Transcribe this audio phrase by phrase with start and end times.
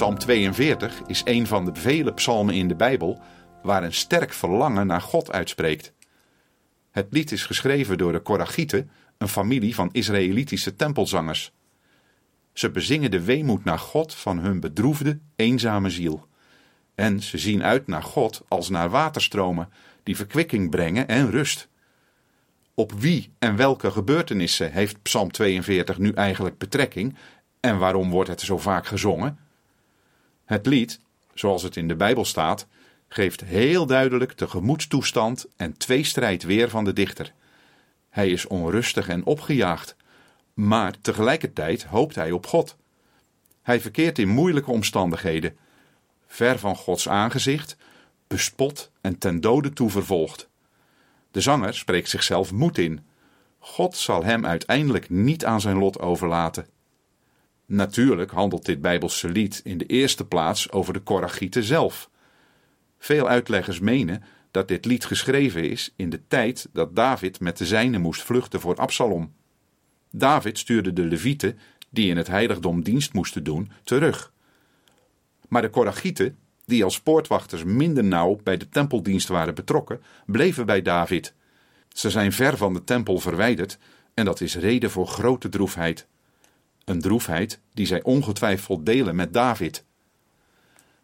[0.00, 3.20] Psalm 42 is een van de vele psalmen in de Bijbel
[3.62, 5.92] waar een sterk verlangen naar God uitspreekt.
[6.90, 11.52] Het lied is geschreven door de Korachieten, een familie van Israëlitische tempelzangers.
[12.52, 16.26] Ze bezingen de weemoed naar God van hun bedroefde, eenzame ziel.
[16.94, 19.68] En ze zien uit naar God als naar waterstromen
[20.02, 21.68] die verkwikking brengen en rust.
[22.74, 27.16] Op wie en welke gebeurtenissen heeft Psalm 42 nu eigenlijk betrekking
[27.60, 29.48] en waarom wordt het zo vaak gezongen?
[30.50, 31.00] Het lied,
[31.34, 32.66] zoals het in de Bijbel staat,
[33.08, 37.32] geeft heel duidelijk de gemoedstoestand en tweestrijd weer van de dichter.
[38.08, 39.96] Hij is onrustig en opgejaagd,
[40.54, 42.76] maar tegelijkertijd hoopt hij op God.
[43.62, 45.56] Hij verkeert in moeilijke omstandigheden,
[46.26, 47.76] ver van Gods aangezicht,
[48.26, 50.48] bespot en ten dode toe vervolgd.
[51.30, 53.06] De zanger spreekt zichzelf moed in.
[53.58, 56.66] God zal hem uiteindelijk niet aan zijn lot overlaten.
[57.70, 62.10] Natuurlijk handelt dit Bijbelse lied in de eerste plaats over de Korachieten zelf.
[62.98, 67.66] Veel uitleggers menen dat dit lied geschreven is in de tijd dat David met de
[67.66, 69.32] zijnen moest vluchten voor Absalom.
[70.10, 71.58] David stuurde de Levieten,
[71.90, 74.32] die in het heiligdom dienst moesten doen, terug.
[75.48, 80.82] Maar de Korachieten, die als poortwachters minder nauw bij de tempeldienst waren betrokken, bleven bij
[80.82, 81.34] David.
[81.88, 83.78] Ze zijn ver van de tempel verwijderd
[84.14, 86.06] en dat is reden voor grote droefheid.
[86.90, 89.84] Een droefheid die zij ongetwijfeld delen met David.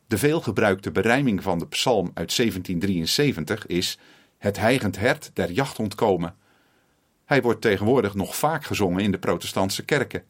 [0.07, 3.99] De veelgebruikte berijming van de psalm uit 1773 is
[4.39, 6.35] Het heigend hert der jacht ontkomen.
[7.25, 10.25] Hij wordt tegenwoordig nog vaak gezongen in de protestantse kerken.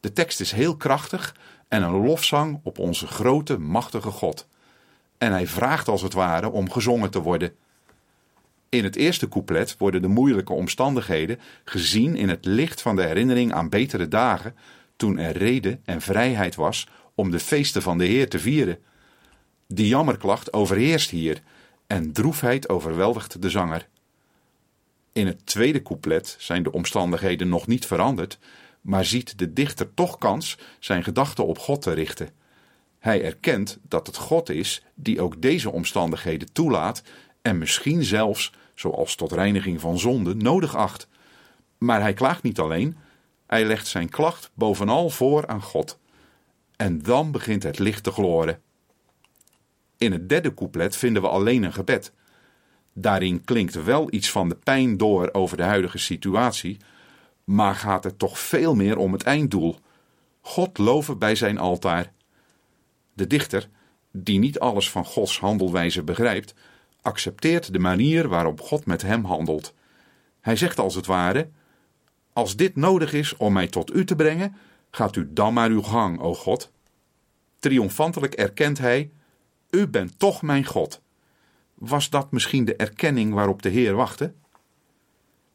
[0.00, 1.36] De tekst is heel krachtig
[1.68, 4.48] en een lofzang op onze grote, machtige God.
[5.18, 7.56] En hij vraagt als het ware om gezongen te worden.
[8.70, 13.52] In het eerste couplet worden de moeilijke omstandigheden gezien in het licht van de herinnering
[13.52, 14.54] aan betere dagen,
[14.96, 18.78] toen er reden en vrijheid was om de feesten van de Heer te vieren.
[19.66, 21.42] Die jammerklacht overheerst hier
[21.86, 23.88] en droefheid overweldigt de zanger.
[25.12, 28.38] In het tweede couplet zijn de omstandigheden nog niet veranderd,
[28.80, 32.28] maar ziet de dichter toch kans zijn gedachten op God te richten.
[32.98, 37.02] Hij erkent dat het God is die ook deze omstandigheden toelaat
[37.42, 41.08] en misschien zelfs, zoals tot reiniging van zonde, nodig acht.
[41.78, 42.96] Maar hij klaagt niet alleen,
[43.46, 45.98] hij legt zijn klacht bovenal voor aan God.
[46.76, 48.60] En dan begint het licht te gloren.
[49.96, 52.12] In het derde couplet vinden we alleen een gebed.
[52.92, 56.76] Daarin klinkt wel iets van de pijn door over de huidige situatie,
[57.44, 59.78] maar gaat het toch veel meer om het einddoel:
[60.40, 62.12] God loven bij zijn altaar.
[63.12, 63.68] De dichter,
[64.12, 66.54] die niet alles van Gods handelwijze begrijpt,
[67.02, 69.74] accepteert de manier waarop God met hem handelt.
[70.40, 71.48] Hij zegt als het ware:
[72.32, 74.56] Als dit nodig is om mij tot u te brengen,
[74.90, 76.70] gaat u dan maar uw gang, o God.
[77.58, 79.10] Triomfantelijk erkent hij:
[79.70, 81.00] U bent toch mijn God.
[81.74, 84.32] Was dat misschien de erkenning waarop de Heer wachtte?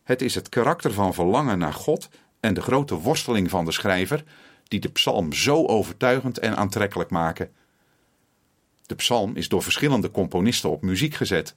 [0.03, 4.23] Het is het karakter van verlangen naar God en de grote worsteling van de schrijver
[4.63, 7.51] die de psalm zo overtuigend en aantrekkelijk maken.
[8.85, 11.55] De psalm is door verschillende componisten op muziek gezet.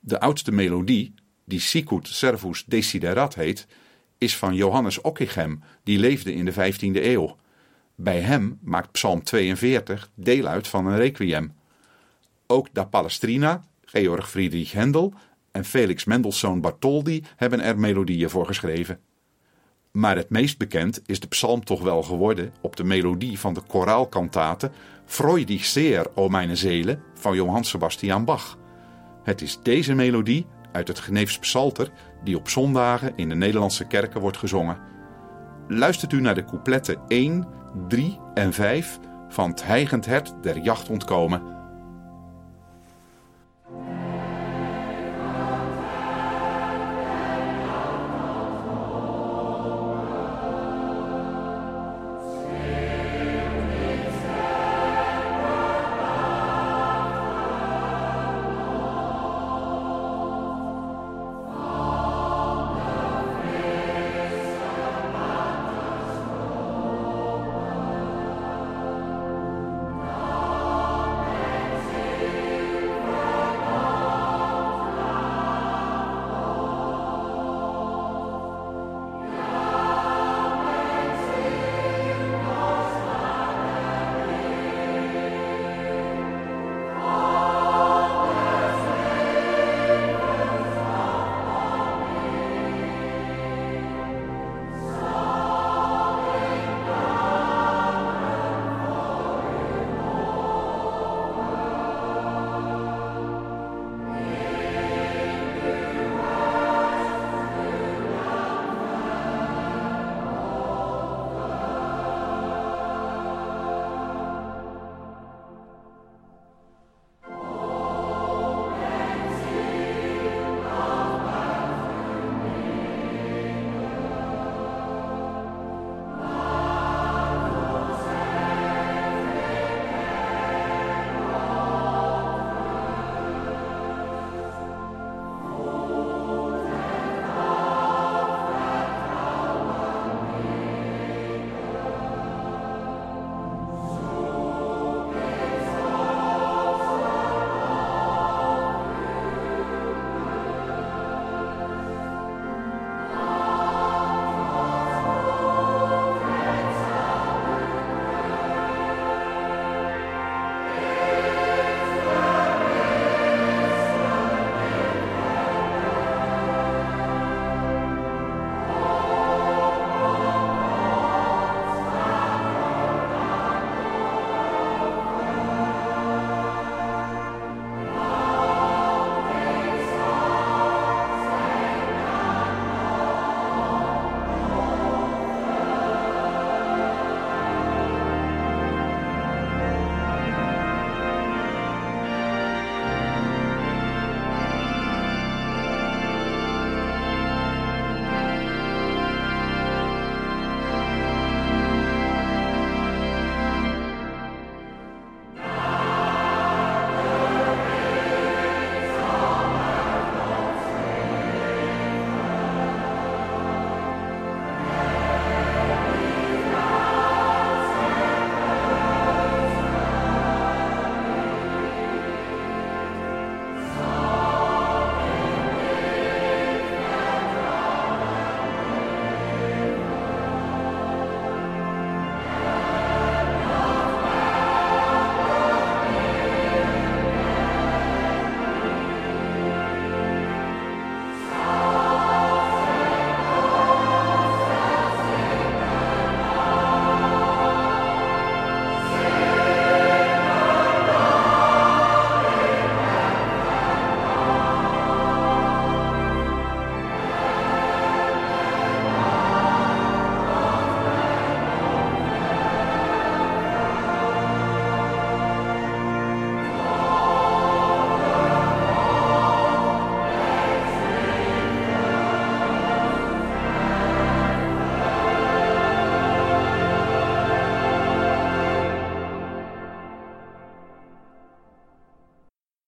[0.00, 3.66] De oudste melodie, die Sicut Servus Desiderat heet,
[4.18, 7.36] is van Johannes Ockeghem, die leefde in de 15e eeuw.
[7.94, 11.52] Bij hem maakt Psalm 42 deel uit van een requiem.
[12.46, 15.12] Ook Da Palestrina, Georg Friedrich Händel
[15.50, 19.00] en Felix Mendelssohn Bartholdy hebben er melodieën voor geschreven.
[19.90, 23.60] Maar het meest bekend is de psalm toch wel geworden op de melodie van de
[23.60, 24.70] koraalkantate
[25.06, 25.78] Freu dich
[26.14, 28.58] o meine Seele van Johann Sebastian Bach.
[29.22, 31.90] Het is deze melodie uit het Geneefs Psalter
[32.24, 34.78] die op zondagen in de Nederlandse kerken wordt gezongen.
[35.68, 37.46] Luistert u naar de coupletten 1,
[37.88, 38.98] 3 en 5
[39.28, 41.53] van Het heigend hert der jacht ontkomen